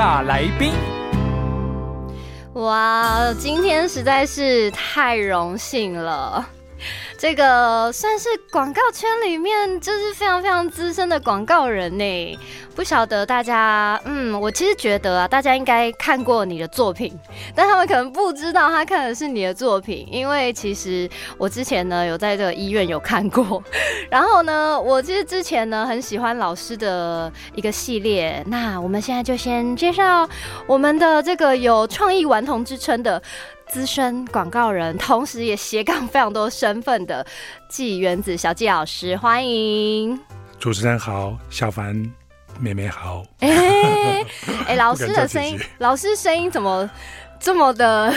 [0.00, 0.72] 大来宾，
[2.54, 6.42] 哇，今天实在是太荣幸了。
[7.18, 12.38] 这个算是广告圈里面就是非常非常资深的广告人呢。
[12.74, 17.12] 不晓得大家，嗯，我其实觉得啊，大家应该看过你的作品，
[17.54, 23.62] 但他们可能不知道他看的是你的作品，因为其实我之前呢有在这个医院有看过。
[24.08, 28.42] 然后呢，我其实之前呢很喜欢老师的一个系列。
[28.46, 30.26] 那我们现在就先介绍
[30.66, 33.20] 我们的这个有创意顽童之称的。
[33.70, 37.24] 资深广告人，同时也斜杠非常多身份的
[37.68, 40.18] 纪原子小纪老师，欢迎。
[40.58, 41.94] 主持人好，小凡
[42.58, 43.22] 妹妹好。
[43.38, 44.26] 哎
[44.66, 46.90] 哎，老师的声音，老师声音怎么
[47.38, 48.12] 这么的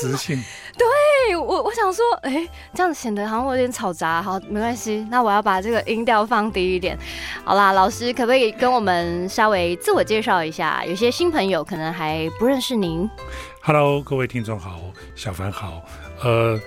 [0.00, 0.42] 磁性？
[0.78, 4.22] 对我，我想说，哎，这样子显得好像我有点吵杂。
[4.22, 6.96] 好，没关系，那我要把这个音调放低一点。
[7.44, 10.84] 好啦，老师可不可以跟我们稍微自我介绍一下？
[10.86, 13.10] 有些新朋友可能还不认识您。
[13.60, 14.78] Hello，各位听众好，
[15.16, 15.82] 小凡好。
[16.22, 16.58] 呃，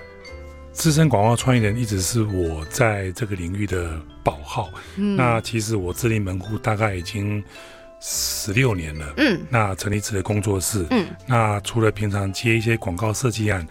[0.74, 4.70] 资深广告创意人一直是我在这个领域的宝号。
[4.98, 7.44] 嗯那其实我自立门户大概已经
[8.02, 9.14] 十六年了。
[9.18, 10.86] 嗯那成立自己的工作室。
[10.90, 13.66] 嗯那除了平常接一些广告设计案，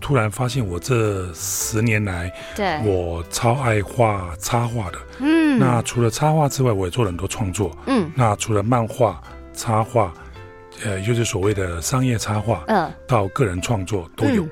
[0.00, 4.98] 突然发现我这十年来，对，我超爱画插画的。
[5.20, 7.74] 嗯那除了插画之外，我也做了很多创作。
[7.86, 9.22] 嗯那除了漫画、
[9.54, 10.12] 插画，
[10.84, 12.92] 呃，就是所谓的商业插画，嗯。
[13.06, 14.42] 到个人创作都有。
[14.42, 14.50] 嗯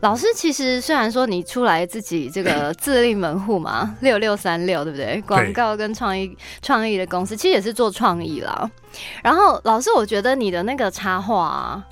[0.00, 5.22] 老师其实虽然说你出来自己这个 自立门户嘛，六六三六对不对？
[5.26, 8.70] 广告跟创意创意的公司其实也是做创意啦。
[9.22, 11.84] 然后老师，我觉得你的那个插画啊，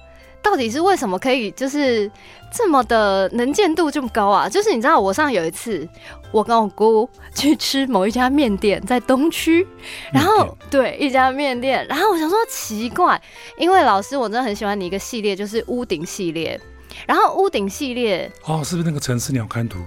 [0.43, 2.11] 到底是为什么可以就是
[2.53, 4.49] 这么的能见度这么高啊？
[4.49, 5.87] 就是你知道，我上有一次
[6.31, 9.67] 我跟我姑去吃某一家面店，在东区，
[10.13, 13.21] 然后对一家面店，然后我想说奇怪，
[13.59, 16.61] 因为老师我真的很喜欢你一个系列，就是屋顶系列。
[17.07, 19.79] 然后屋顶系列，哦，是不是那个城市鸟瞰图？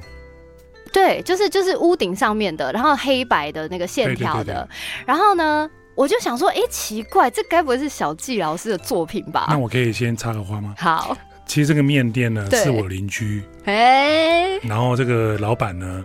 [0.94, 4.44] 对，就是就是屋顶上面的，然后黑白的那个线条的。
[4.44, 4.68] 对对对
[5.06, 9.58] 然后呢，我就想说，哎，奇怪，这该不会是小纪老师的作品吧那？
[9.58, 10.74] 我可以先插个话吗？
[10.78, 16.04] 好，其实这个面店呢是我邻居，哎，然后这个老板呢，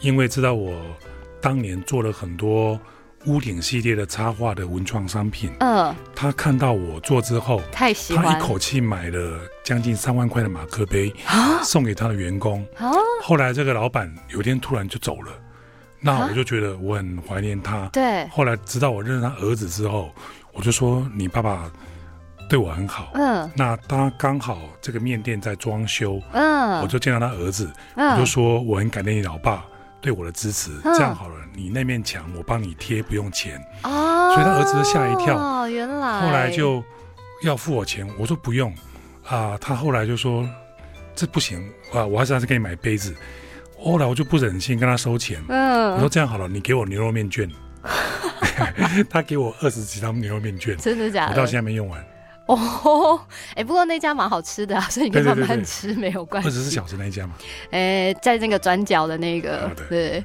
[0.00, 0.74] 因为知道我
[1.40, 2.78] 当年做了很多
[3.26, 8.24] 屋顶系列的插画的文创商品，嗯，他看到我做之后，太喜欢。
[8.24, 11.12] 他一口气买了将近三万块的马克杯，
[11.62, 12.66] 送给他的员工。
[12.76, 12.92] 啊，
[13.22, 15.32] 后来这个老板有一天突然就走了，
[16.00, 17.88] 那我就觉得我很怀念他。
[17.92, 20.10] 对，后来直到我认识他儿子之后，
[20.52, 21.70] 我就说你爸爸
[22.48, 23.10] 对我很好。
[23.14, 23.50] 嗯。
[23.56, 28.12] 那他刚好这个面店在装修，嗯，我就见到他儿子，嗯。
[28.12, 29.64] 我就说我很感念你老爸
[30.04, 30.70] 对我的支持。
[30.84, 33.58] 嗯这样好了，你那面墙我帮你贴，不用钱。
[33.84, 36.84] 哦，所以他儿子就吓一跳哦，原来后来就
[37.42, 38.70] 要付我钱，我说不用
[39.26, 39.56] 啊。
[39.58, 40.46] 他后来就说
[41.16, 41.58] 这不行
[41.94, 43.14] 啊，我还是还是给你买杯子。
[43.82, 47.50] 后来我就不忍心跟他收钱，嗯我说嗯，这样好了，你给我牛肉面券。
[49.10, 51.32] 他给我二十几张牛肉面券，真的假的？
[51.32, 52.04] 我到现在没用完。
[52.54, 53.18] 哦，
[53.54, 56.48] 哎，不过那家蛮好吃的啊，所以你可以慢对对对对慢吃，没有关系。
[56.48, 57.32] 二十四小时那一家嘛，
[57.70, 60.22] 哎、在那个转角的那个对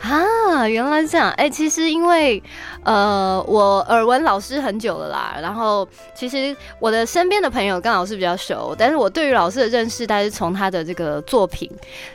[0.00, 1.30] 啊，原来是这样。
[1.30, 2.42] 哎、其实因为
[2.84, 11.70] 呃，我耳闻老师很久了啦，然后其实我的身边的朋友跟老师比较熟，但是我对于老师的认识，大概是从他的这个作品。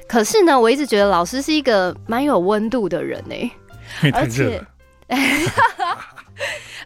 [0.07, 3.51] 可是呢，我一直觉得老师是一个蛮有温度的人呢、因
[4.03, 4.67] 为太热了。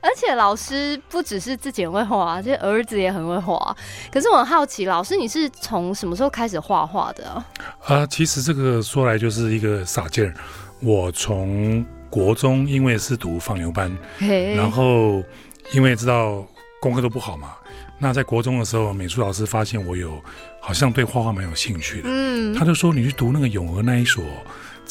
[0.01, 3.75] 而且老师不只是自己很会画，这儿子也很会画。
[4.11, 7.45] 可是我很好奇，老师你是从什么时候开始画画的啊？
[7.85, 10.33] 啊，其实这个说来就是一个傻劲儿。
[10.81, 15.23] 我从国中因为是读放牛班，嘿然后
[15.71, 16.43] 因为知道
[16.81, 17.53] 功课都不好嘛，
[17.99, 20.19] 那在国中的时候，美术老师发现我有
[20.59, 24.23] 好像对画画蛮有兴趣的，嗯他就说你去读那个永和那一所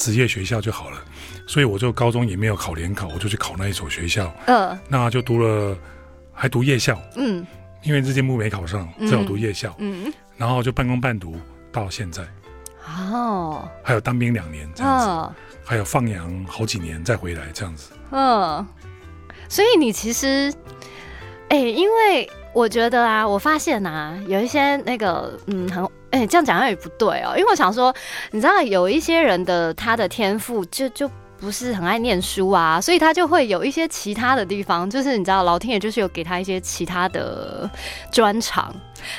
[0.00, 0.97] 职业学校就好了。
[1.47, 4.79] 所以我就高中也没有考联考，我就去考那一所学校，嗯。
[4.88, 5.76] 那就读了，
[6.32, 7.47] 还读夜校，嗯。
[7.82, 11.35] 因为日间部没考上，只好读夜校，嗯，然后就半工半读
[11.73, 12.23] 到现在，
[12.87, 15.06] 哦，还有当兵两年这样子。
[15.06, 15.35] 嗯。
[15.64, 17.93] 还有放羊好几年再回来这样子。
[18.11, 18.67] 嗯，
[19.49, 20.53] 所以你其实，
[21.49, 27.94] 哎、因为我觉得啊，我发现啊，有一些那个，嗯，很，哎、这样讲也不对哦，因为我想说，
[28.32, 31.08] 你知道有一些人的他的天赋就就
[31.40, 37.69] 不是很爱念书啊，所以他就会有一些其他的地方，就是你知道，老天爷就是有给他一些其他的
[38.12, 38.75] 专长，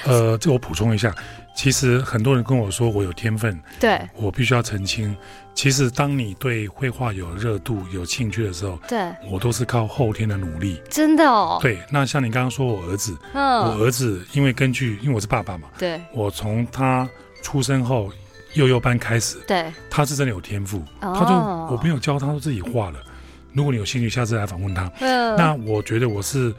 [0.05, 1.13] 呃，这我补充一下，
[1.55, 3.99] 其实很多人跟我说我有天分，对。
[4.15, 5.15] 我必须要澄清，
[5.55, 10.79] 其实当你对绘画有热度、有兴趣的时候，对，我都是靠后天的努力。
[10.89, 13.61] 真的哦，对，那像你刚刚说我儿子，嗯。
[13.61, 15.99] 我嗯，儿子因为根据因为我是爸爸嘛，对。
[16.13, 17.09] 我从他
[17.41, 18.11] 出生后
[18.53, 21.15] 幼幼班开始，对，他是真的有天赋，哦。
[21.17, 21.33] 他就
[21.75, 22.99] 我没有教他，都自己画了。
[23.53, 24.91] 如果你有兴趣，下次来访问他。
[24.99, 26.53] 嗯，那我觉得我是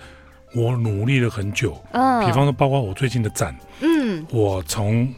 [0.54, 2.26] 我努力了很久，嗯。
[2.26, 4.26] 比方说包括我最近的展，嗯。
[4.30, 5.12] 我从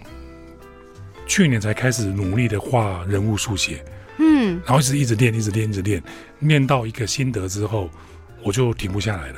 [1.27, 3.85] 去年才开始努力的画人物速写，
[4.19, 6.03] 嗯，然后一直一直练，一直练，一直练，
[6.41, 7.89] 练到一个心得之后，
[8.43, 9.37] 我就停不下来了。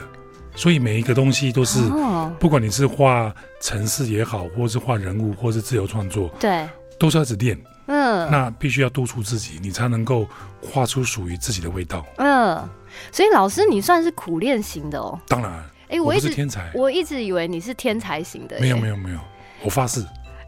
[0.54, 6.66] 所以每一个东西都是，哦，不管你是画城市也好，或是画人物，或是自由创作，对，
[6.98, 7.58] 都是要一直练。
[7.86, 8.30] 嗯。
[8.30, 10.26] 那必须要督促自己，你才能够
[10.60, 12.04] 画出属于自己的味道。
[12.16, 12.68] 嗯，
[13.12, 15.52] 所以老师你算是苦练型的哦，当然，
[15.88, 19.18] 哎，我不我一直是天才，我一直以为你是天才型的，没有耶没有没有，
[19.62, 20.00] 我发誓，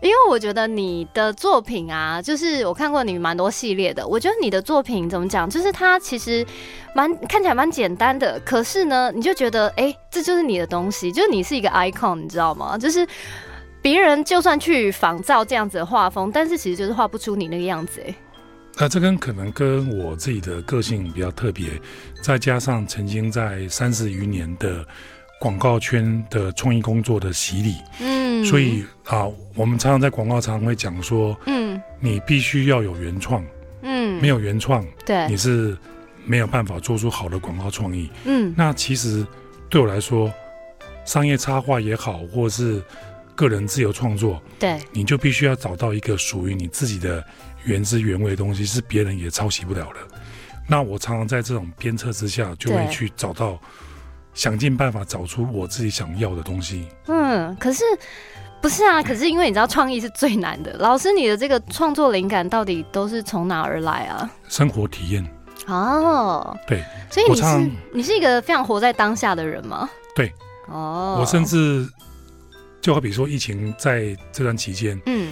[0.02, 6.44] 因为我觉得你的作品啊，就是我看过你蛮多系列的，我觉得你的作品怎么讲，就是它其实
[6.94, 12.76] 蛮看起来蛮简单的，可是呢，你就觉得哎、诶这就是你的东西，就是你是一个 icon，你知道吗？
[12.76, 13.06] 就是
[13.80, 18.14] 别人就算去仿造这样子的画风，但是其实就是画不出你那个样子、哎，
[18.76, 21.68] 那这跟可能跟我自己的个性比较特别，
[22.22, 24.84] 再加上曾经在三十余年的
[25.40, 28.44] 广告圈的创意工作的洗礼，嗯。
[28.44, 29.26] 所以啊，
[29.56, 31.80] 我们常常在广告常常会讲说，嗯。
[32.00, 33.44] 你必须要有原创，
[33.82, 35.26] 嗯，没有原创，对。
[35.28, 35.76] 你，是
[36.24, 38.08] 没有办法做出好的广告创意。
[38.24, 38.54] 嗯。
[38.56, 39.26] 那其实
[39.68, 40.32] 对我来说，
[41.04, 42.80] 商业插画也好，或是
[43.38, 47.24] 个人自由创作，对，你就必须要找到一个属于你自己的
[47.62, 50.16] 原汁原味的东西，是别人也抄袭不了的。
[50.66, 53.56] 那我常常在这种鞭策之下，就会去找到，
[54.34, 56.88] 想尽办法找出我自己想要的东西。
[57.06, 57.84] 嗯，可是。
[58.60, 60.72] 不是啊，可是因为你知道创意是最难的。
[60.78, 64.28] 老师，你的这个创作灵感到底都是从哪而来啊？
[64.48, 65.24] 生活体验，
[65.68, 69.88] 哦，对，所以你是你是一个非常活在当下的人吗？
[70.12, 70.32] 对，
[70.66, 71.88] 哦，我甚至
[72.88, 75.28] 就好比说疫情在这段期间，嗯，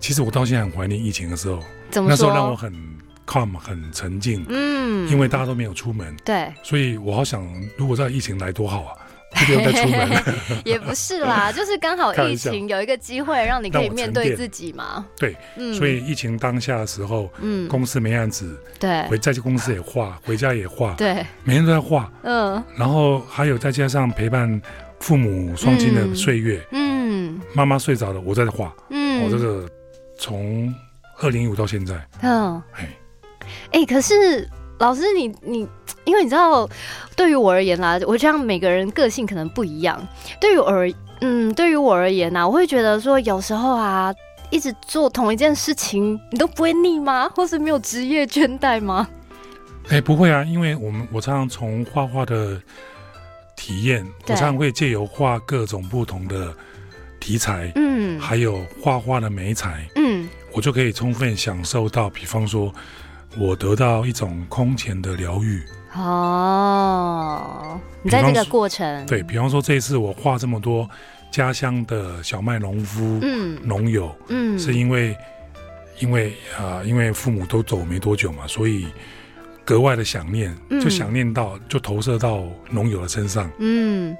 [0.00, 2.34] 其实我到现在很怀念疫情的时候，怎么那时候说？
[2.34, 2.72] 让我很
[3.26, 5.06] calm 很沉静，嗯。
[5.10, 7.46] 因为大家都没有出门，对，所以我好想，
[7.76, 8.96] 如果在疫情来多好啊，
[9.36, 10.08] 就不用再出门。
[10.08, 10.22] 了。
[10.64, 15.04] 也不是啦， 就是刚好疫情有一个机会让你可以面对自己嘛。
[15.18, 15.74] 对，嗯。
[15.74, 19.06] 所以疫情当下的时候，嗯，公司没案子，对。
[19.08, 22.64] 回在公司也画，回家也画，对，每天都在画，嗯。
[22.78, 24.58] 然后还有再加上陪伴
[25.00, 26.16] 父母双亲的嗯。
[26.16, 26.93] 岁月，嗯
[27.54, 29.68] 妈妈睡着了，我在画，嗯，我、这个
[30.18, 30.74] 从
[31.20, 32.88] 二零一五到现在，嗯，哎，
[33.72, 34.48] 哎、可是
[34.78, 35.68] 老师你你，
[36.04, 36.68] 因为你知道，
[37.16, 40.04] 对于我而言啦，我这样每个人个性可能不一样。
[40.40, 44.12] 对于我而嗯，对于我而言呐、我会觉得说，有时候啊，
[44.50, 47.30] 一直做同一件事情，你都不会腻吗？
[47.34, 49.08] 或是没有职业倦怠吗？
[49.90, 52.60] 哎，不会啊，因为我们我常常从画画的
[53.56, 56.52] 体验，我常常会借由画各种不同的
[57.24, 58.20] 题材，嗯。
[58.20, 60.28] 还有画画的美彩，嗯。
[60.52, 62.70] 我就可以充分享受到，比方说，
[63.38, 65.62] 我得到一种空前的疗愈。
[65.94, 70.86] 哦，你在这个过程，对比方说，这一次我画这么多
[71.30, 73.58] 家乡的小麦农夫、嗯。
[73.62, 74.58] 农友，嗯。
[74.58, 75.16] 是因为
[76.00, 78.86] 因为啊、因为父母都走没多久嘛，所以
[79.64, 80.78] 格外的想念，嗯。
[80.78, 83.50] 就想念到，就投射到农友的身上。
[83.58, 84.14] 嗯，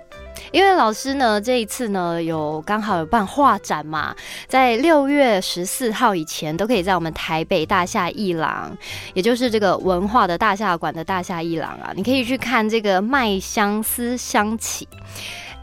[0.52, 4.14] 因为老师呢，这一次呢有刚好有办画展嘛，
[4.46, 8.76] 在六月十四号以前都可以在我们台北大夏艺廊，
[9.14, 14.88] 也就是这个文化的大夏馆的大夏艺廊啊，你可以去看这个麦香思香起。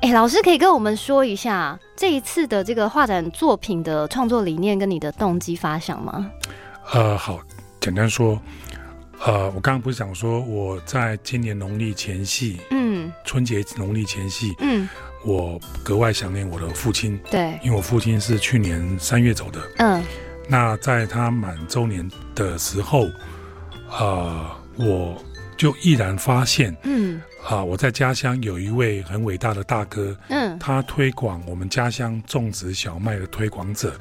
[0.01, 6.29] 哎，老师可以跟我们说一下这一次的这个画展作品的创作理念跟你的动机发想吗？
[6.91, 7.39] 呃，好，
[7.79, 8.41] 简单说，
[9.25, 13.11] 呃，我刚刚不是讲说我在今年农历前夕，嗯。
[13.23, 14.87] 春节农历前夕，嗯，
[15.23, 19.61] 我格外想念我的父亲，对，因为我父亲是去年三月走的。
[19.77, 20.03] 嗯。
[20.47, 23.07] 那在他满周年的时候，
[23.99, 25.23] 呃，我
[25.55, 27.21] 就毅然发现，嗯。
[27.47, 30.57] 啊、我在家乡有一位很伟大的大哥，嗯。
[30.59, 33.93] 他推广我们家乡种植小麦的推广者，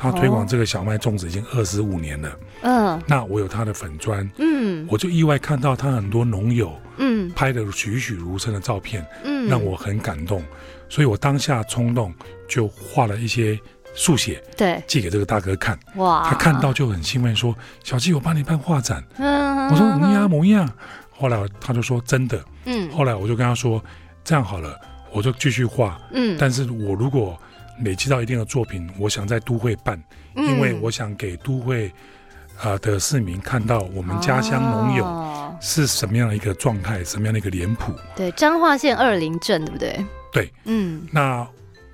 [0.00, 2.38] 他推广这个小麦粽子已经二十五年了。
[2.62, 3.02] 嗯。
[3.06, 4.86] 那我有他的粉砖，嗯。
[4.88, 7.30] 我就意外看到他很多农友嗯。
[7.36, 9.46] 拍的栩栩如生的照片，嗯。
[9.46, 10.42] 嗯让我很感动，
[10.88, 12.14] 所以我当下冲动
[12.48, 13.58] 就画了一些
[13.94, 14.82] 速写对。
[14.86, 17.54] 寄给这个大哥看，哇，他看到就很兴奋说
[17.84, 20.66] ：“小季，我帮你办画展。”嗯，我说：“模呀，模样。”
[21.10, 22.90] 后来他就说：“真的。”嗯。
[22.90, 23.82] 后来我就跟他说
[24.24, 24.78] ：“这样好了，
[25.12, 27.38] 我就继续画，嗯，但是我如果
[27.82, 30.02] 累积到一定的作品，我想在都会办，
[30.34, 31.92] 因为我想给都会
[32.62, 35.56] 呃的市民看到我们家乡农友哦。
[35.62, 37.92] 是什么样的一个状态，什么样的一个脸谱。
[38.16, 40.04] 对彰化县二林镇对不对？
[40.32, 41.06] 对，嗯。
[41.12, 41.46] 那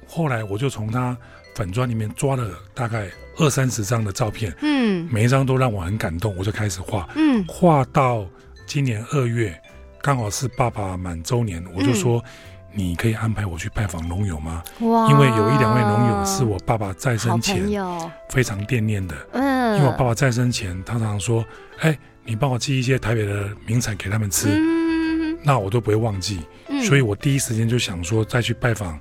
[0.07, 1.16] 后来我就从他
[1.55, 5.09] 粉砖里面抓了大概二三十张的照片，嗯。
[5.11, 7.45] 每一张都让我很感动，我就开始画，嗯。
[7.49, 8.25] 画到
[8.66, 9.61] 今年二月，
[10.00, 12.23] 刚好是爸爸满周年，我就说。
[12.76, 14.62] 你可以安排我去拜访农友吗？
[14.80, 17.66] 哇，因为有一两位农友是我爸爸在生前，
[18.28, 19.16] 非常惦念的。
[19.33, 21.42] 嗯，因为我爸爸在生前，他常常说
[21.80, 24.49] ：“哎，你帮我寄一些台北的名产给他们吃。
[24.50, 26.40] 嗯，那我都不会忘记。
[26.68, 29.00] 嗯所以我第一时间就想说，再去拜访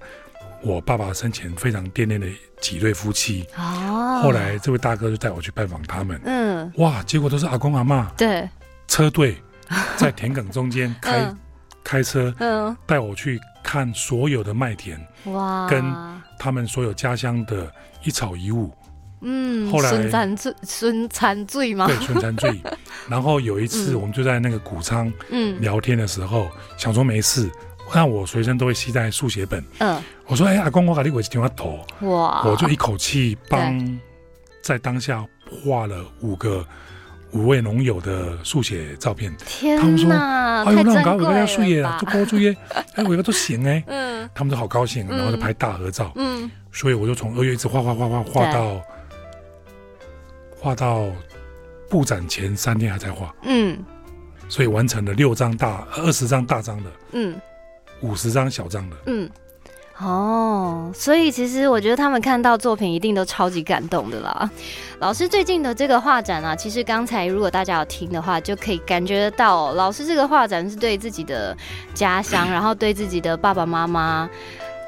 [0.63, 2.25] 我爸爸生前非常惦念的
[2.61, 3.45] 几对夫妻。
[3.57, 8.49] 哦，后来这位大哥就带我去拜访他们，嗯，哇，结果都是阿公阿妈对，
[8.87, 9.35] 车队
[9.97, 11.37] 在田埂中间开、 嗯
[11.85, 15.81] 开车嗯，带我去看所有的麦田，哇，跟
[16.37, 17.71] 他们所有家乡的
[18.03, 18.73] 一草一物。
[19.21, 21.87] 嗯，后来孙残醉孙残醉吗？
[21.87, 22.61] 对，春残醉。
[23.07, 27.49] 然后有一次，嗯我们就在那个谷仓嗯聊天的时候，想说没事，
[27.93, 29.63] 那我随身都会携带速写本。
[29.79, 33.99] 嗯，我说：“哎，阿公，我给你我电话头。”哇，我就一口气帮
[34.61, 35.25] 在当下
[35.63, 36.65] 画了五个
[37.35, 39.35] 五位农友的速写照片。
[39.45, 42.55] 天他们说，哎呦，那我搞我贵要素页啊，了吧做高作业，
[42.95, 43.83] 哎，我一个都行哎。
[43.87, 46.11] 嗯他们都好高兴，然后就拍大合照。
[46.15, 48.81] 嗯，所以我就从二月一直画画画画画到
[50.59, 51.05] 画到
[51.89, 53.33] 布展前三天还在画。
[53.43, 53.77] 嗯
[54.47, 57.35] 所以完成了六张大、二十张大张的，嗯
[58.01, 58.95] 五十张小张的。
[59.07, 59.29] 嗯。
[59.97, 64.49] 哦，所以其实我觉得他们看到作品一定都超级感动的啦。
[64.99, 71.55] 老师最近的这个画展啊，其实刚才如果大家有听的话，就可以感觉得到、老师这个画展是对自己的
[71.93, 74.29] 家乡，然后对自己的爸爸妈妈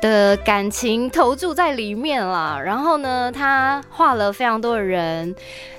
[0.02, 2.60] 的感情投注在里面啦。
[2.60, 5.34] 然后呢，他画了非常多的人，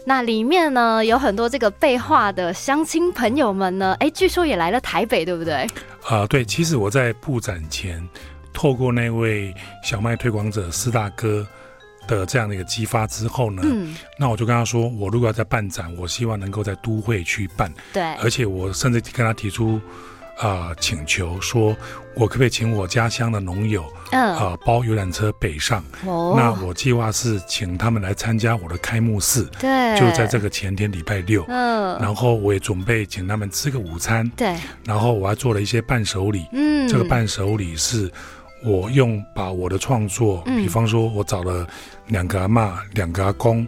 [0.07, 5.67] 那里面呢有很多这个被画的乡亲朋友们呢，哎，据说也来了台北，对不对？
[6.07, 8.03] 啊、对，其实我在布展前，
[8.59, 11.47] 透过那位小麦推广者四大哥
[12.09, 19.81] 的这样的一个激发之后呢，嗯，那我就跟他说，我如果要在办展，我希望能够在都会区办，对，而且我甚至跟他提出。
[20.41, 21.77] 啊、请求说，
[22.15, 25.83] 我可不可以请我家乡的农友嗯，啊、包游览车北上？
[26.07, 26.33] 哦。
[26.37, 31.45] 那我计划是请他们来参加我的开幕式，对，就在这个前天礼拜六。
[31.49, 36.47] 嗯，然后我也准备请他们吃个午餐，对，然后我还做了一些伴手礼。
[36.53, 38.09] 嗯，这个伴手礼是
[38.65, 40.57] 我用把我的创作，嗯。
[40.57, 41.67] 比方说我找了
[42.07, 43.67] 两个阿妈、两个阿公，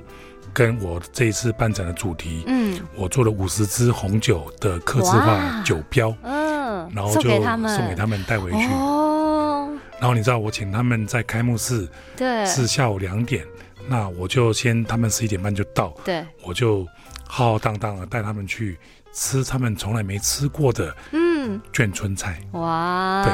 [0.52, 2.80] 跟我这一次办展的主题，嗯。
[2.96, 8.66] 我做了五十支红酒的刻字化酒标，嗯，然后就给他们，送给他们带回去。
[8.72, 13.44] 哦，然后你知道我请他们在开幕式对，是下午两点，
[13.88, 16.86] 那我就先他们十一点半就到，对，我就
[17.26, 18.78] 浩浩荡荡的带他们去
[19.12, 22.40] 吃他们从来没吃过的嗯，眷村菜。
[22.52, 23.32] 哇，对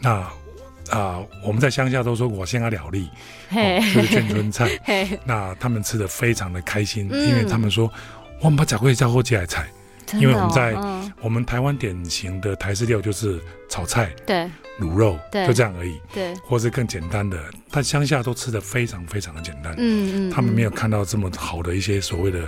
[0.00, 0.28] 那
[0.90, 3.08] 啊、我们在乡下都说我先要了力，
[3.48, 4.68] 嘿哦，就是眷村菜。
[5.24, 7.90] 那他们吃的非常的开心，嗯因为他们说
[8.40, 9.66] 我们把假会叫后来菜。
[10.06, 10.76] 真的因为我们在
[11.22, 17.38] 我们台湾典型的台式料就是炒菜、对卤肉，对就这样而已，对，或是更简单的。
[17.70, 22.40] 但乡下都吃的非常非常的简单，嗯嗯，他们没有嗯，看到这么好的一些所谓的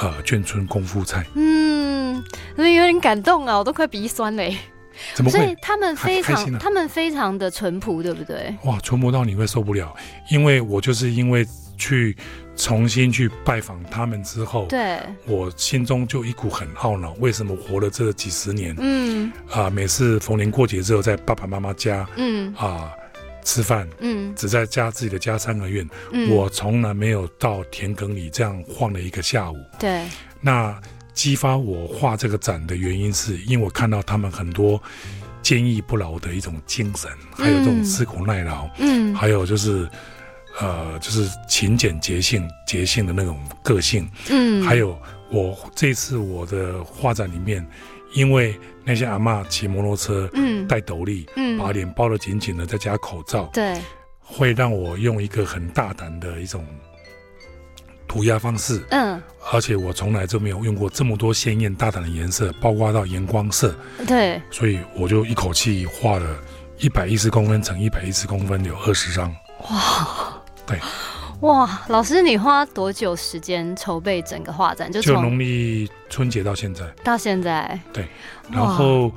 [0.00, 2.22] 呃眷村功夫菜，嗯，
[2.54, 4.58] 所以有点感动啊，我都快鼻酸嘞。
[5.14, 5.56] 怎么会？
[5.60, 8.54] 他们非常，他们非常的淳朴，对不对？
[8.64, 9.94] 哇，淳朴到你会受不了，
[10.30, 12.16] 因为我就是因为去
[12.56, 18.74] 重新去拜访他们之后，对，我心中就一股很懊恼，为什么活了这几十年？
[18.78, 19.32] 嗯。
[19.50, 22.54] 啊、每次逢年过节之后，在爸爸妈妈家嗯。
[22.54, 22.92] 啊、
[23.42, 24.34] 吃饭，嗯。
[24.34, 29.56] 只在家自己的家三合院，嗯，我从来没有到田埂里这样晃了一个下午。
[29.78, 30.06] 对，
[30.40, 30.78] 那
[31.14, 34.82] 激发我画这个展的原因，是因为我看到他们很多
[35.42, 39.14] 坚毅不挠的一种精神，还有这种嗯吃苦耐劳，嗯。
[39.14, 39.88] 还有就是。
[40.58, 44.98] 呃，就是勤俭节性、节性的那种个性，嗯，还有
[45.30, 47.64] 我这次我的画展里面，
[48.14, 50.66] 因为那些阿嬷骑摩托车、嗯。
[50.66, 51.56] 戴斗笠，嗯。
[51.56, 53.80] 把脸包得紧紧的，再加口罩，对，
[54.18, 56.66] 会让我用一个很大胆的一种
[58.10, 59.22] 涂鸦方式，嗯。
[59.52, 63.72] 而且我从来就没有用过这么多鲜艳大胆的颜色，包括到荧光色，
[64.04, 66.26] 对，所以我就一口气画了
[66.78, 69.32] 一百一十公分乘一百一十公分有二十张。
[69.70, 70.78] 哇，对，
[71.40, 74.90] 哇老师，你花多久时间筹备整个画展？
[74.90, 78.06] 就从就农历春节到现在，到现在，对。
[78.50, 79.10] 然后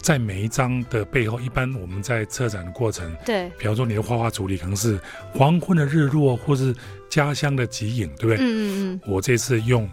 [0.00, 4.98] 在每一张的背后，一般我们在策展的过程，对，比方说你的画画主题可能是
[5.34, 6.74] 黄昏的日落，或是
[7.08, 8.36] 家乡的集影，对不对？
[8.38, 9.88] 嗯嗯我这次用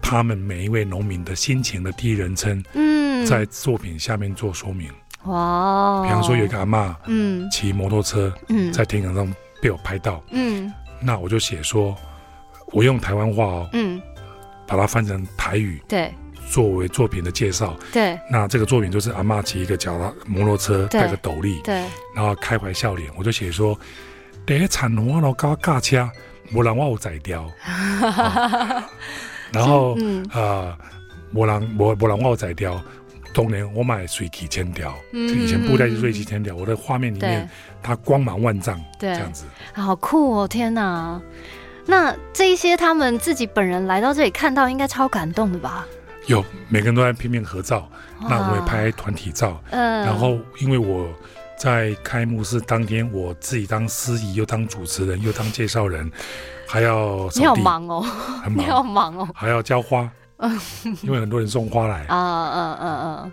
[0.00, 3.02] 他们每一位农民的心情的第一人称，嗯。
[3.22, 4.90] 嗯，在作品下面做说明。
[5.26, 7.48] 哇，比方说有一个阿妈嗯。
[7.50, 8.72] 骑摩托车嗯。
[8.72, 10.72] 在田埂上被我拍到，嗯。
[11.00, 11.96] 那我就写说，
[12.72, 14.00] 我用台湾话哦，嗯，
[14.66, 15.80] 把它翻成台语。
[15.86, 16.12] 对
[16.52, 17.74] 作为作品的介绍。
[17.90, 21.82] 对那这个作品就是阿妈骑一个脚踏摩托车，对戴个斗笠，对，
[22.14, 23.10] 然后开怀笑脸。
[23.16, 23.78] 我就写说，
[24.44, 26.10] 第一产花咯，搞驾车，
[26.54, 27.48] 无人我有宰掉。
[27.58, 28.82] 好
[29.50, 30.76] 然后嗯呃，
[31.32, 32.78] 无人无无人我有宰掉。
[33.34, 37.48] 当年我买水起千条，以前布袋戏水起千条，我的画面里面
[37.82, 39.46] 它光芒万丈，对这样子。
[39.72, 40.46] 好酷哦！
[40.46, 41.18] 天哪，
[41.86, 45.86] 那这一些他们自己本人来到这里看到，应该超感动的吧？
[46.26, 47.88] 有每个人都在拼命合照，
[48.28, 49.60] 那我也，拍团体照。
[49.70, 51.08] 嗯然后因为我
[51.56, 56.10] 在开幕式当天，我自己当司仪，又当主持人，又当介绍人，
[56.66, 58.00] 还要你好，忙哦，
[58.42, 59.28] 很你好忙，忙哦。
[59.34, 60.10] 还要浇花，
[61.02, 62.04] 因为很多人送花来。
[62.06, 63.32] 啊嗯嗯嗯，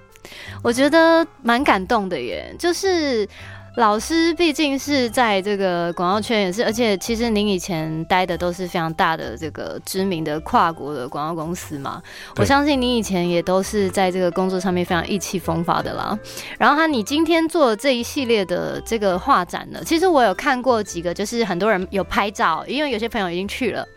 [0.62, 3.28] 我觉得蛮感动的耶，就是。
[3.76, 12.02] 老师毕竟是在这个广告圈也是，而且其实您以前待的都是非常大的这个知名的跨国的广告公司嘛，
[12.38, 16.18] 我相信您以前也都是在这个工作上面非常意气风发的啦。
[16.58, 23.88] 然后他你今天做这一系列的这个画展呢，其实我有看过几个，就是很多人有拍照，因为有些朋友已经去了。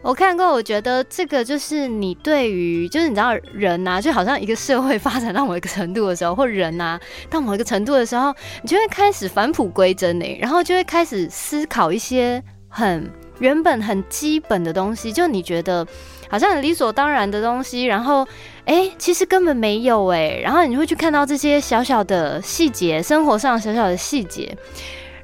[0.00, 15.86] 我看过，我觉得这个就是你对于，就是你知道人呐、就好像一个社会发展到某一个程度的时候，或人呐、到某一个程度的时候，你就会开始返璞归真呢，然后就会开始思考一些很原本很基本的东西，就你觉得
[16.30, 18.26] 好像很理所当然的东西，然后
[18.66, 24.56] 哎，其实根本没有哎，然后你会去看到这些小小的细节，生活上小小的细节。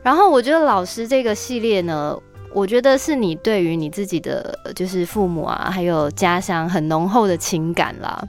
[0.02, 2.14] 然后我觉得老师这个系列呢，
[2.54, 8.26] 我觉得是你对于你自己的就是父母啊，还有家乡很浓厚的情感啦。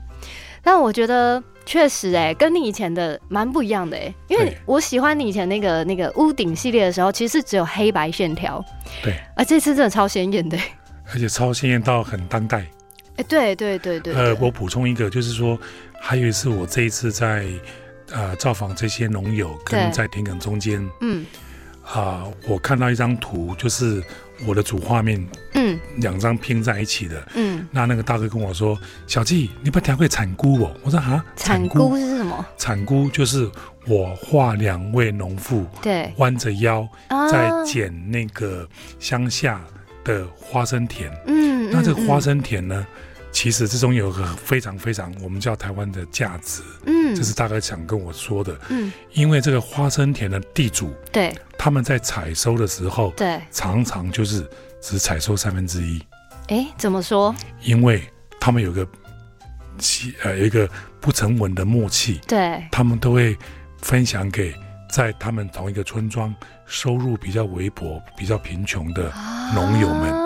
[0.62, 8.62] 但我觉得确实哎、跟你以前的蛮不一样的哎、因为我喜欢你以前那个那个屋顶系列的时候，其实是只有黑白线条，
[9.02, 10.64] 对，啊，这次真的超鲜艳的、欸，
[11.12, 12.66] 而且超鲜艳到很当代。
[13.16, 15.58] 哎、对对对对呃，我补充一个，就是说，
[16.00, 17.46] 还有一次我这一次在
[18.12, 21.24] 呃造访这些农友，跟在田埂中间嗯
[21.94, 24.02] 啊、我看到一张图，就是
[24.44, 27.26] 我的主画面嗯两张拼在一起的。
[27.34, 32.44] 嗯，那那个大哥跟我说：“小季，你不调会产菇哦？”我说：“啊，产菇是什么？
[32.58, 33.48] 产菇就是
[33.86, 38.68] 我画两位农妇对，弯着腰啊在捡那个
[38.98, 39.60] 乡下
[40.04, 41.10] 的花生田。
[41.26, 42.86] 嗯那这个花嗯生田呢，
[43.36, 48.58] 其实之中有个非常非常我们叫台湾的价值，嗯，这是大哥想跟我说的。
[48.70, 54.48] 嗯因为这个花生田的地主，对他们在采收的时候，对，常常就是
[54.80, 56.02] 只采收三分之一，
[56.48, 57.34] 哎，怎么说？
[57.62, 58.02] 因为
[58.40, 58.88] 他们有个
[59.78, 60.66] 契呃有一个
[60.98, 63.36] 不成文的默契，对，他们都会
[63.82, 64.54] 分享给
[64.88, 69.12] 在他们同一个村庄收入比较微薄、比较贫穷的
[69.54, 70.10] 农友们。
[70.10, 70.24] 啊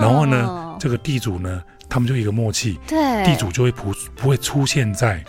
[0.00, 5.22] 然后呢，这个地主呢，他们就有一个默契，对地主就会不不会出现在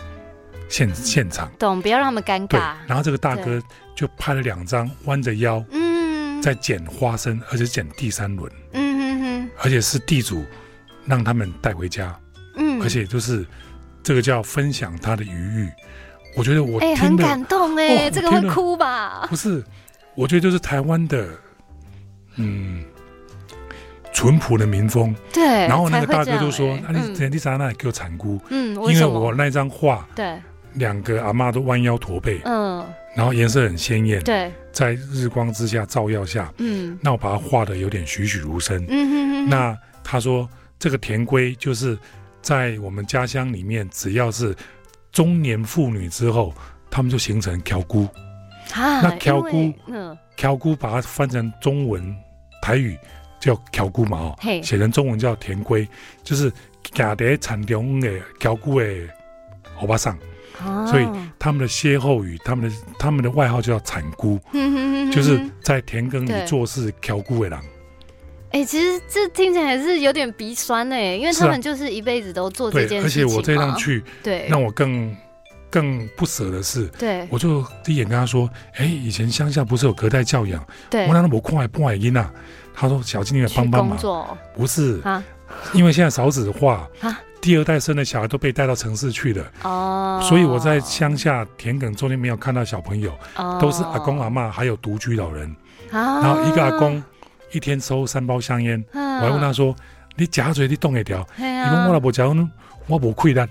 [0.69, 1.51] 现现场。
[1.59, 3.61] 懂，不要让他们尴对尬。，然后这个大哥
[3.95, 10.45] 就拍了两张弯着腰嗯，在捡花生，而且是捡第三轮，嗯哼哼，而且是地主
[11.05, 12.15] 让他们带回家，
[12.55, 13.45] 嗯，而且就是
[14.03, 15.69] 这个叫分享他的余裕。
[16.37, 19.27] 我觉得我哎、很感动哎、哦这个会哭吧？
[19.29, 19.61] 不是，
[20.15, 21.27] 我觉得就是台湾的
[22.37, 22.85] 嗯
[24.21, 25.15] 淳朴的民风。
[25.33, 28.39] 对，然后那个大哥就说：“哎那你你在那里给我产菇？
[28.51, 30.39] 嗯，因为我那张画对，
[30.73, 36.95] 两个阿妈都弯腰驼背，嗯，然后颜色很鲜艳，对，在日光之下照耀下，嗯。
[37.01, 38.85] 那我把它画的有点栩栩如生。
[38.89, 41.97] 嗯哼哼，那他说这个田龟就是
[42.43, 44.55] 在我们家乡里面，只要是
[45.11, 46.53] 中年妇女之后，
[46.91, 48.07] 他们就形成挑姑。
[48.75, 52.15] 啊，那条因为菇嗯，条菇把它翻成中文
[52.61, 52.95] 台语
[53.41, 55.85] 叫条菇嘛哦，嘿，写成中文叫田龟，
[56.23, 56.49] 就是
[56.93, 58.87] 家在产中的条菇的
[59.81, 60.17] 欧巴桑。
[60.87, 67.59] 所以哦他们的歇后语，他们的他们的外号就叫产菇，哼哼哼哼就是在田埂对里做事挑姑的人。
[68.51, 73.33] 哎、其实这听起来是有点鼻酸哎、因为他们就是一辈子都做这件事情嘛。
[73.37, 75.15] 我这趟去，对，让我更
[75.71, 80.63] 更不舍的是，对我就第一眼跟他说：“哎，以前乡下不是有隔代教养？
[80.89, 82.31] 对我，那我看来不爱音啊。”
[82.75, 83.89] 他说：“小金，你来帮帮忙。
[83.91, 85.23] 工作”不是，啊
[85.73, 95.49] 因为现在少子化啊，第二代生的小孩都被带到城市去了，哦，所以我在乡下田埂中间没有看到小朋友，哦都是阿公阿妈还有独居老人。
[95.91, 97.03] 啊然后一个阿公
[97.51, 99.75] 一天抽三包香烟，我我还问他说
[100.15, 102.25] ：“你夹嘴你动得掉？”你你讲我老婆夹
[102.87, 103.45] 我无溃烂，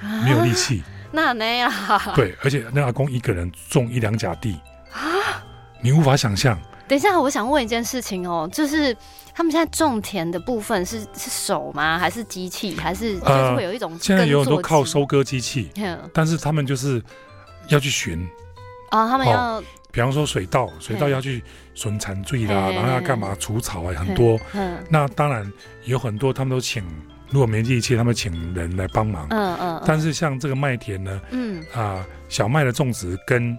[0.00, 0.82] 啊没有力气。
[1.16, 1.72] 那那样
[2.14, 4.52] 对，而且那阿公一个人种一两甲地，
[4.92, 5.42] 啊。
[5.80, 6.58] 你无法想象。
[6.88, 8.96] 等一下，我想问一件事情哦，就是
[9.34, 11.98] 他们现在种田的部分是是手吗？
[11.98, 12.76] 还是机器？
[12.76, 17.02] 还是就是呃会有一种现在有很多靠收割机器，嗯但是他们就是
[17.68, 18.26] 要去寻，
[18.90, 21.42] 哦，他们要比方说水稻，水稻要去
[21.74, 24.38] 损残罪啦，然后要干嘛除草啊，很多。
[24.54, 25.50] 嗯那当然
[25.84, 26.84] 有很多他们都请，
[27.30, 29.26] 如果没力气，他们请人来帮忙。
[29.30, 31.64] 嗯嗯，但是像这个麦田呢，嗯。
[31.74, 33.56] 啊，小麦的种植跟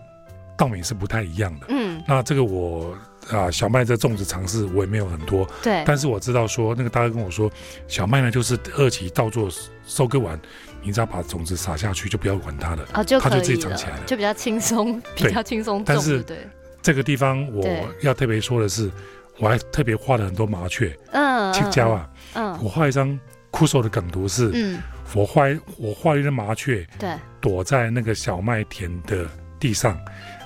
[0.58, 1.68] 稻米是不太一样的。
[1.70, 2.02] 嗯。
[2.08, 2.98] 那这个我
[3.30, 7.52] 啊，小麦这种植尝试我也没有很多，对，但是我知道说那个大哥跟我说，
[7.88, 9.50] 小麦呢就是二期稻作
[9.86, 10.40] 收割完，
[10.82, 12.86] 你只要把种子撒下去，就不要管它了。
[12.94, 14.04] 哦就它就自己长起来了。
[14.06, 16.38] 就比较轻松，比对较轻松种，但是对，
[16.82, 17.68] 这个地方我
[18.02, 18.90] 要特别说的是，
[19.40, 22.10] 我还特别画了很多麻雀、嗯，青椒啊。
[22.34, 23.20] 嗯，我画一张
[23.58, 24.80] 酷手的梗图是，嗯，
[25.16, 25.46] 我画
[25.78, 27.10] 我画了一只麻雀对，
[27.42, 29.26] 躲在那个小麦田的
[29.60, 30.00] 地上，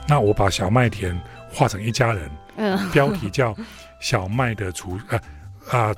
[0.08, 1.20] 那我把小麦田
[1.52, 2.90] 画成一家人，嗯。
[2.92, 3.54] 标题叫
[4.00, 5.20] “小麦的除啊
[5.70, 5.94] 啊、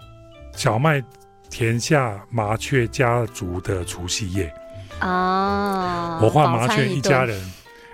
[0.56, 1.04] 小麦
[1.52, 4.52] 田下麻雀家族的除夕夜”。
[5.00, 7.40] 啊，我画麻雀一家，人，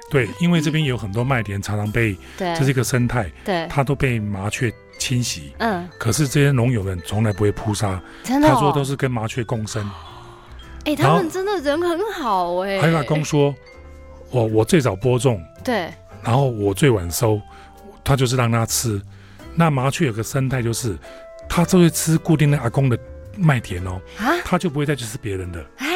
[0.10, 5.53] 对，因为这边有很多麦田常常被，对，这是一个生态，对，它都被麻雀侵袭。
[5.57, 9.89] 嗯，可是这些农友们从来不会扑杀，真的、哦，他说都是跟麻雀共生。
[10.85, 13.55] 哎、他们真的人很好哎、还有阿公说，
[14.29, 15.91] 我我最早播种，对，
[16.23, 17.41] 然后我最晚收，
[18.03, 19.01] 他就是让他吃。
[19.55, 20.97] 那麻雀有个生态，就是
[21.49, 22.97] 它就会吃固定的阿公的
[23.35, 25.65] 麦田哦，啊，它就不会再去吃别人的。
[25.77, 25.88] 哎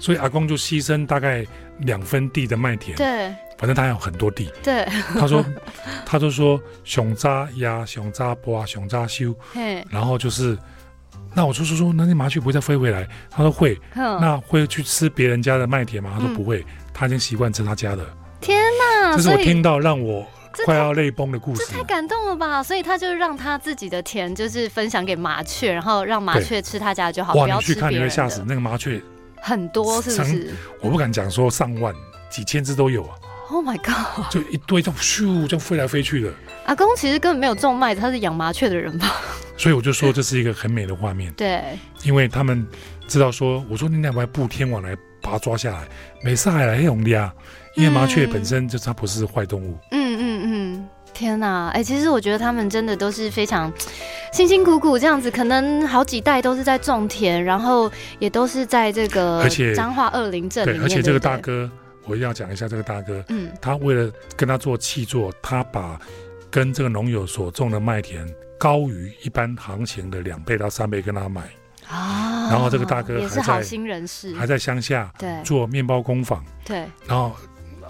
[0.00, 1.44] 所以阿公就牺牲大概
[1.78, 4.50] 两分地的麦田，对反正他有很多地。
[4.62, 4.86] 对，
[5.18, 5.44] 他说，
[6.06, 10.56] 他就说熊扎鸭、熊扎波、熊扎修，嘿，然后就是，
[11.34, 13.06] 那我就说说，那那麻雀不会再飞回来？
[13.30, 16.12] 他说会，哼，那会去吃别人家的麦田吗？
[16.14, 18.06] 他说嗯不会，他已经习惯吃他家的。
[18.40, 18.62] 天
[19.02, 20.24] 哪，这是我听到让我
[20.64, 21.64] 快要泪崩的故事。
[21.66, 22.62] 这太感动了吧！
[22.62, 29.02] 所以他就让他自己的田就是分享给麻雀，然后让麻雀吃他家的就好，不哇，要你去看你会吓死，那个麻雀，
[29.42, 31.92] 很多是不是我不敢讲说上万、
[32.30, 33.10] 几千只都有啊，
[33.50, 34.30] ？Oh my god！
[34.30, 36.30] 就一堆这样咻这样飞来飞去的。
[36.66, 39.16] 阿公其实根本没有种麦子，他是养麻雀的人吧？
[39.56, 41.62] 所以我就说这是一个很美的画面，对，
[42.02, 42.66] 因为他们
[43.06, 45.88] 知道说，我说你两块布天网来把它抓下来，
[46.22, 47.32] 没事还来用的啊，
[47.74, 49.76] 因为麻雀本身就它不是坏动物。
[49.90, 50.88] 嗯嗯嗯。
[51.14, 53.72] 天呐，哎、其实我觉得他们真的都是非常
[54.32, 60.82] 辛辛苦苦这样子，可能好几代都是在种田，然后也都是在这个彰化二林镇里对，面。
[60.84, 61.68] 而且这个大，哥，
[62.08, 66.00] 我一定要讲一下这个大哥，嗯，他为了跟他做契作，他把
[66.50, 68.26] 跟这个农友所种的麦田
[68.58, 71.42] 高于一般行情的两倍到三倍跟他买，
[71.86, 75.42] 啊然后这个大哥还在好心人士，还在乡下对。
[75.44, 77.36] 做面包工坊，对，然后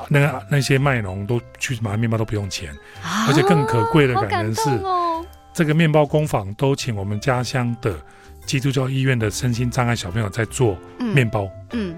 [0.08, 4.62] 那个那些卖农都去买面包都不用钱，而而且更可贵的感人是
[5.54, 7.94] 这个面包工坊都请我们家乡的
[8.46, 11.14] 基督教医院的身心障碍小朋友在做嗯。
[11.14, 11.96] 面包，嗯，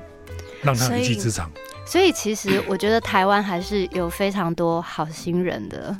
[0.62, 1.50] 让他一技之长。
[1.90, 5.96] 所以其实我觉得台湾还是有非常多好心人的。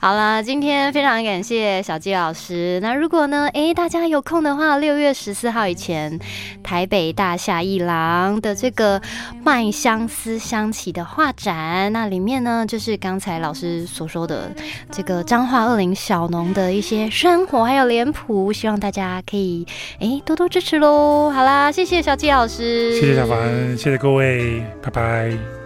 [0.00, 2.80] 好啦，今天非常感谢小纪老师。
[2.82, 6.18] 那如果呢，诶，大家有空的话，六月十四号以前，
[6.60, 9.00] 台北大夏一郎的这个
[9.44, 14.50] 麦香思香起的画展，那里面呢，就是刚才老师所说的
[14.90, 19.64] 这个彰化二林小农的一些生活还有脸谱，希望大家可以
[20.00, 21.30] 诶多多支持喽。
[21.30, 25.27] 好啦，谢谢小纪老师，谢谢小凡，谢谢各位，拜拜。
[25.28, 25.57] Bye.